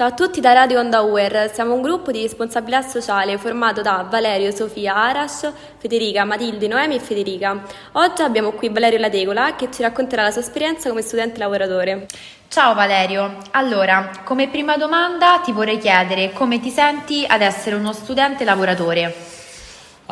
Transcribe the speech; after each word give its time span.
Ciao 0.00 0.08
a 0.08 0.12
tutti 0.12 0.40
da 0.40 0.54
Radio 0.54 0.80
Onda 0.80 1.02
UER, 1.02 1.50
siamo 1.52 1.74
un 1.74 1.82
gruppo 1.82 2.10
di 2.10 2.22
responsabilità 2.22 2.80
sociale 2.80 3.36
formato 3.36 3.82
da 3.82 4.06
Valerio, 4.08 4.50
Sofia, 4.50 4.94
Arash, 4.94 5.52
Federica, 5.76 6.24
Matilde, 6.24 6.68
Noemi 6.68 6.94
e 6.94 7.00
Federica. 7.00 7.62
Oggi 7.92 8.22
abbiamo 8.22 8.52
qui 8.52 8.70
Valerio 8.70 8.98
Lategola 8.98 9.54
che 9.56 9.70
ci 9.70 9.82
racconterà 9.82 10.22
la 10.22 10.30
sua 10.30 10.40
esperienza 10.40 10.88
come 10.88 11.02
studente 11.02 11.38
lavoratore. 11.38 12.06
Ciao 12.48 12.72
Valerio, 12.72 13.36
allora, 13.50 14.08
come 14.24 14.48
prima 14.48 14.78
domanda 14.78 15.38
ti 15.44 15.52
vorrei 15.52 15.76
chiedere 15.76 16.32
come 16.32 16.60
ti 16.60 16.70
senti 16.70 17.26
ad 17.28 17.42
essere 17.42 17.76
uno 17.76 17.92
studente 17.92 18.42
lavoratore? 18.44 19.39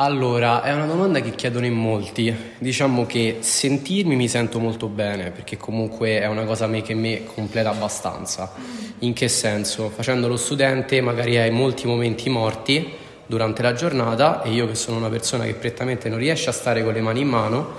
Allora, 0.01 0.63
è 0.63 0.71
una 0.71 0.85
domanda 0.85 1.19
che 1.19 1.31
chiedono 1.31 1.65
in 1.65 1.73
molti. 1.73 2.33
Diciamo 2.57 3.05
che 3.05 3.39
sentirmi 3.41 4.15
mi 4.15 4.29
sento 4.29 4.57
molto 4.57 4.87
bene, 4.87 5.29
perché 5.31 5.57
comunque 5.57 6.21
è 6.21 6.25
una 6.25 6.45
cosa 6.45 6.69
che 6.69 6.93
mi 6.93 7.25
completa 7.25 7.71
abbastanza. 7.71 8.53
In 8.99 9.11
che 9.11 9.27
senso? 9.27 9.89
Facendo 9.89 10.29
lo 10.29 10.37
studente 10.37 11.01
magari 11.01 11.35
hai 11.35 11.51
molti 11.51 11.85
momenti 11.85 12.29
morti 12.29 12.93
durante 13.25 13.61
la 13.61 13.73
giornata 13.73 14.41
e 14.41 14.51
io 14.51 14.69
che 14.69 14.75
sono 14.75 14.95
una 14.95 15.09
persona 15.09 15.43
che 15.43 15.55
prettamente 15.55 16.07
non 16.07 16.17
riesce 16.17 16.49
a 16.49 16.53
stare 16.53 16.81
con 16.81 16.93
le 16.93 17.01
mani 17.01 17.19
in 17.19 17.27
mano, 17.27 17.73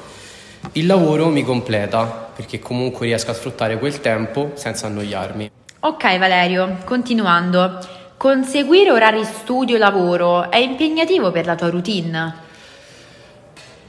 il 0.73 0.84
lavoro 0.84 1.30
mi 1.30 1.42
completa, 1.42 2.05
perché 2.37 2.59
comunque 2.59 3.06
riesco 3.06 3.30
a 3.30 3.34
sfruttare 3.34 3.78
quel 3.78 3.98
tempo 4.02 4.50
senza 4.56 4.89
annoiarmi. 4.89 5.50
Ok 5.80 6.19
Valerio, 6.19 6.77
continuando. 6.84 8.00
Conseguire 8.20 8.91
orari 8.91 9.24
studio-lavoro 9.24 10.51
è 10.51 10.59
impegnativo 10.59 11.30
per 11.30 11.47
la 11.47 11.55
tua 11.55 11.70
routine? 11.70 12.34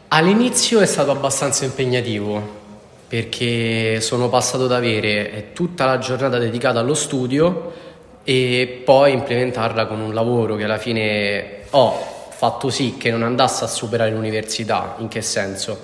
All'inizio 0.08 0.80
è 0.80 0.86
stato 0.86 1.12
abbastanza 1.12 1.66
impegnativo 1.66 2.42
perché 3.10 4.00
sono 4.00 4.30
passato 4.30 4.64
ad 4.64 4.72
avere 4.72 5.50
tutta 5.52 5.84
la 5.84 5.98
giornata 5.98 6.38
dedicata 6.38 6.80
allo 6.80 6.94
studio 6.94 7.74
e 8.24 8.82
poi 8.86 9.12
implementarla 9.12 9.86
con 9.86 10.00
un 10.00 10.14
lavoro 10.14 10.56
che 10.56 10.64
alla 10.64 10.78
fine 10.78 11.64
ho 11.72 12.00
fatto 12.30 12.70
sì 12.70 12.96
che 12.96 13.12
non 13.12 13.24
andasse 13.24 13.66
a 13.66 13.68
superare 13.68 14.12
l'università. 14.12 14.96
In 15.00 15.10
che 15.10 15.22
senso? 15.22 15.78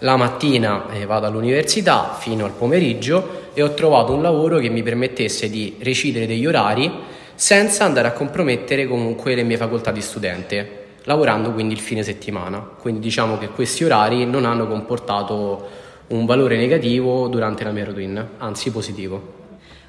La 0.00 0.16
mattina 0.16 0.90
eh, 0.90 1.06
vado 1.06 1.24
all'università 1.24 2.14
fino 2.18 2.44
al 2.44 2.52
pomeriggio 2.52 3.44
e 3.54 3.62
ho 3.62 3.72
trovato 3.72 4.12
un 4.12 4.20
lavoro 4.20 4.58
che 4.58 4.68
mi 4.68 4.82
permettesse 4.82 5.48
di 5.48 5.78
recidere 5.80 6.26
degli 6.26 6.44
orari 6.44 7.14
senza 7.36 7.84
andare 7.84 8.08
a 8.08 8.12
compromettere 8.12 8.86
comunque 8.86 9.34
le 9.34 9.44
mie 9.44 9.56
facoltà 9.56 9.92
di 9.92 10.00
studente, 10.00 10.84
lavorando 11.04 11.52
quindi 11.52 11.74
il 11.74 11.80
fine 11.80 12.02
settimana. 12.02 12.58
Quindi 12.58 13.00
diciamo 13.00 13.38
che 13.38 13.50
questi 13.50 13.84
orari 13.84 14.26
non 14.26 14.44
hanno 14.44 14.66
comportato 14.66 15.68
un 16.08 16.24
valore 16.24 16.56
negativo 16.56 17.28
durante 17.28 17.62
la 17.62 17.70
mia 17.70 17.84
routine, 17.84 18.30
anzi 18.38 18.70
positivo. 18.70 19.34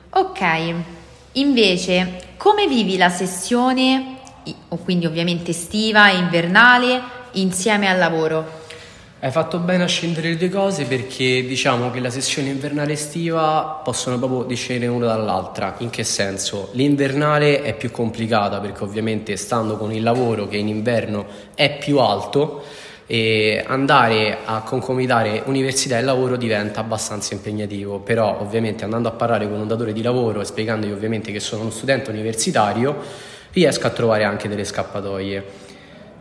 Ok, 0.09 0.73
invece 1.34 2.34
come 2.38 2.67
vivi 2.67 2.98
la 2.98 3.09
sessione, 3.09 4.17
quindi 4.84 5.06
ovviamente 5.06 5.52
estiva 5.52 6.09
e 6.09 6.17
invernale, 6.17 7.02
insieme 7.34 7.89
al 7.89 7.98
lavoro? 7.98 8.66
Hai 9.20 9.32
fatto 9.32 9.58
bene 9.58 9.84
a 9.84 9.88
scendere 9.88 10.30
le 10.30 10.38
due 10.38 10.50
cose 10.52 10.86
perché 10.86 11.44
diciamo 11.44 11.90
che 11.90 12.00
la 12.00 12.12
sessione 12.12 12.50
invernale 12.50 12.94
estiva 12.94 13.82
possono 13.84 14.20
proprio 14.20 14.44
discendere 14.44 14.92
una 14.92 15.08
dall'altra. 15.08 15.73
In 15.80 15.90
che 15.90 16.04
senso? 16.04 16.70
L'invernale 16.73 17.64
è 17.64 17.76
più 17.76 17.90
complicata 17.90 18.60
perché 18.60 18.84
ovviamente 18.84 19.36
stando 19.36 19.76
con 19.76 19.92
il 19.92 20.04
lavoro 20.04 20.48
che 20.48 20.58
in 20.58 20.68
inverno 20.68 21.26
è 21.56 21.80
più 21.80 21.98
alto 21.98 22.62
e 23.08 23.64
andare 23.66 24.38
a 24.45 24.62
concomitare 24.62 25.42
università 25.45 25.98
e 25.98 26.04
lavoro 26.04 26.38
diventa 26.38 26.82
abbastanza 26.82 27.34
impegnativo, 27.34 27.98
però 27.98 28.38
ovviamente 28.40 28.84
andando 28.84 29.08
a 29.08 29.14
parlare 29.14 29.50
con 29.50 29.60
un 29.60 29.68
datore 29.68 29.94
di 29.94 30.04
lavoro 30.04 30.42
e 30.42 30.45
spiegandogli 30.45 30.92
ovviamente 30.92 31.32
che 31.32 31.40
sono 31.40 31.62
uno 31.62 31.72
studente 31.72 32.11
universitario 32.11 32.95
riesco 33.52 33.88
a 33.88 33.89
trovare 33.89 34.26
anche 34.26 34.48
delle 34.48 34.64
scappatoie. 34.64 35.66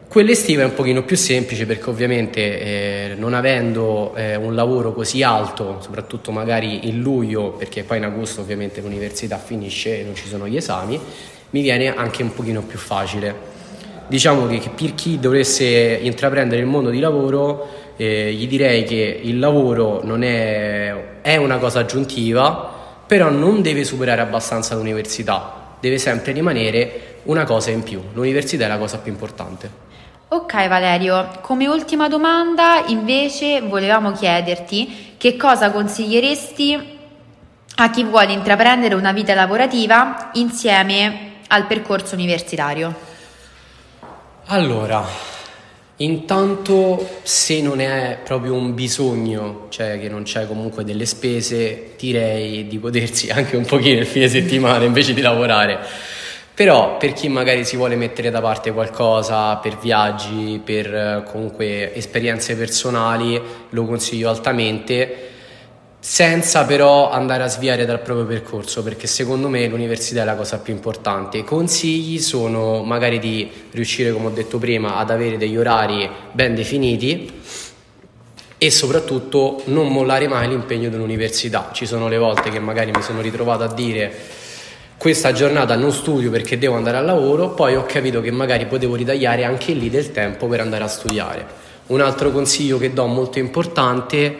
Quell'estiva 0.09 0.62
è 0.62 0.65
un 0.65 0.72
pochino 0.72 1.03
più 1.03 1.17
semplice 1.17 1.67
perché 1.67 1.91
ovviamente 1.91 2.41
eh, 2.41 3.15
non 3.19 3.34
avendo 3.34 4.15
eh, 4.15 4.37
un 4.37 4.55
lavoro 4.55 4.94
così 4.94 5.22
alto, 5.22 5.78
soprattutto 5.81 6.31
magari 6.31 6.89
in 6.89 7.00
luglio, 7.00 7.50
perché 7.50 7.83
poi 7.83 7.99
in 7.99 8.05
agosto 8.05 8.41
ovviamente 8.41 8.81
l'università 8.81 9.37
finisce 9.37 10.00
e 10.00 10.05
non 10.05 10.15
ci 10.15 10.27
sono 10.27 10.47
gli 10.49 10.56
esami, 10.56 10.99
mi 11.50 11.61
viene 11.61 11.95
anche 11.95 12.22
un 12.22 12.33
pochino 12.33 12.62
più 12.62 12.78
facile. 12.78 13.34
Diciamo 14.06 14.47
che 14.47 14.71
per 14.75 14.95
chi 14.95 15.19
dovesse 15.19 15.65
intraprendere 16.00 16.61
il 16.62 16.66
mondo 16.66 16.91
di 16.91 17.00
lavoro, 17.00 17.69
eh, 17.97 18.33
gli 18.33 18.47
direi 18.47 18.84
che 18.84 19.21
il 19.22 19.39
lavoro 19.39 20.00
è, 20.03 20.95
è 21.21 21.37
una 21.37 21.59
cosa 21.59 21.81
aggiuntiva, 21.81 22.72
però 23.06 23.28
non 23.28 23.61
deve 23.61 23.84
superare 23.84 24.22
abbastanza 24.22 24.77
l'università, 24.77 25.77
deve 25.81 25.99
sempre 25.99 26.33
rimanere 26.33 27.16
una 27.25 27.45
cosa 27.45 27.71
in 27.71 27.83
più. 27.83 28.00
L'università 28.15 28.65
è 28.65 28.69
la 28.69 28.78
cosa 28.78 28.99
più 28.99 29.12
importante. 29.12 29.86
Ok 30.29 30.67
Valerio, 30.67 31.39
come 31.41 31.69
ultima 31.69 32.09
domanda 32.09 32.83
invece 32.89 33.61
volevamo 33.61 34.11
chiederti 34.11 35.15
che 35.17 35.37
cosa 35.37 35.71
consiglieresti 35.71 36.99
a 37.77 37.91
chi 37.91 38.03
vuole 38.03 38.33
intraprendere 38.33 38.97
una 38.97 39.13
vita 39.13 39.35
lavorativa 39.35 40.31
insieme 40.33 41.35
al 41.47 41.67
percorso 41.69 42.17
universitario? 42.17 42.93
Allora, 44.47 45.07
intanto 45.99 47.21
se 47.23 47.63
non 47.63 47.79
è 47.79 48.19
proprio 48.25 48.55
un 48.55 48.75
bisogno, 48.75 49.67
cioè 49.69 50.01
che 50.01 50.09
non 50.09 50.25
c'è 50.25 50.49
comunque 50.49 50.83
delle 50.83 51.07
spese, 51.07 51.93
direi 51.97 52.67
di 52.67 52.81
godersi 52.81 53.31
anche 53.31 53.57
un 53.57 53.65
pochino 53.65 54.01
il 54.01 54.07
fine 54.07 54.27
settimana 54.27 54.83
invece 54.83 55.15
di 55.15 55.21
lavorare 55.21 55.79
però 56.56 56.97
per 56.97 57.12
chi 57.12 57.28
magari 57.28 57.67
si 57.67 57.77
vuole 57.77 57.97
mettere 57.97 58.31
da 58.31 58.41
parte 58.41 58.72
qualcosa 58.72 59.56
per 59.56 59.77
viaggi, 59.77 60.59
per 60.65 60.87
eh, 60.87 61.22
comunque 61.31 61.94
esperienze 61.94 62.56
personali, 62.56 63.39
lo 63.69 63.84
consiglio 63.84 64.31
altamente, 64.31 65.28
senza 65.99 66.65
però 66.65 67.11
andare 67.11 67.43
a 67.43 67.49
sviare 67.49 67.84
dal 67.84 68.00
proprio 68.00 68.25
percorso, 68.25 68.83
perché 68.83 69.06
secondo 69.06 69.50
me 69.50 69.66
l'università 69.69 70.22
è 70.22 70.25
la 70.25 70.34
cosa 70.34 70.59
più 70.59 70.72
importante. 70.72 71.45
Consigli 71.45 72.19
sono 72.21 72.83
magari 72.83 73.19
di 73.19 73.50
riuscire, 73.72 74.11
come 74.11 74.28
ho 74.28 74.31
detto 74.31 74.56
prima, 74.56 74.97
ad 74.97 75.11
avere 75.11 75.37
degli 75.37 75.59
orari 75.59 76.09
ben 76.33 76.55
definiti 76.55 77.31
e 78.56 78.71
soprattutto 78.71 79.61
non 79.66 79.89
mollare 79.89 80.27
mai 80.27 80.49
l'impegno 80.49 80.89
dell'università. 80.89 81.69
Ci 81.75 81.84
sono 81.84 82.09
le 82.09 82.16
volte 82.16 82.49
che 82.49 82.61
magari 82.61 82.93
mi 82.93 83.03
sono 83.03 83.21
ritrovato 83.21 83.62
a 83.62 83.75
dire 83.75 84.45
questa 85.06 85.31
giornata 85.31 85.77
non 85.77 85.93
studio 85.93 86.33
perché 86.33 86.59
devo 86.59 86.75
andare 86.75 86.97
al 86.97 87.05
lavoro, 87.05 87.50
poi 87.50 87.77
ho 87.77 87.84
capito 87.84 88.21
che 88.21 88.33
magari 88.33 88.67
potevo 88.67 88.97
ritagliare 88.97 89.44
anche 89.44 89.72
lì 89.72 89.89
del 89.89 90.11
tempo 90.11 90.49
per 90.49 90.59
andare 90.59 90.83
a 90.83 90.89
studiare. 90.89 91.47
Un 91.87 92.00
altro 92.00 92.33
consiglio 92.33 92.77
che 92.77 92.93
do 92.93 93.06
molto 93.06 93.39
importante 93.39 94.37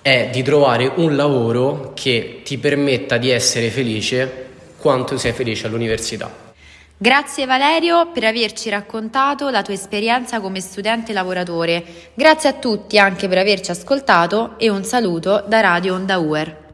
è 0.00 0.30
di 0.32 0.42
trovare 0.42 0.90
un 0.94 1.14
lavoro 1.14 1.92
che 1.94 2.40
ti 2.42 2.56
permetta 2.56 3.18
di 3.18 3.28
essere 3.28 3.68
felice 3.68 4.46
quanto 4.78 5.18
sei 5.18 5.32
felice 5.32 5.66
all'università. 5.66 6.32
Grazie 6.96 7.44
Valerio 7.44 8.12
per 8.12 8.24
averci 8.24 8.70
raccontato 8.70 9.50
la 9.50 9.60
tua 9.60 9.74
esperienza 9.74 10.40
come 10.40 10.60
studente 10.60 11.12
lavoratore. 11.12 11.84
Grazie 12.14 12.48
a 12.48 12.52
tutti 12.54 12.98
anche 12.98 13.28
per 13.28 13.36
averci 13.36 13.72
ascoltato 13.72 14.54
e 14.56 14.70
un 14.70 14.84
saluto 14.84 15.44
da 15.46 15.60
Radio 15.60 15.92
Onda 15.92 16.16
UER. 16.16 16.64